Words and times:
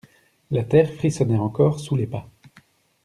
La 0.49 0.63
terre 0.63 0.89
frissonnait 0.95 1.37
encore 1.37 1.79
sous 1.79 1.95
les 1.95 2.07
pas. 2.07 2.27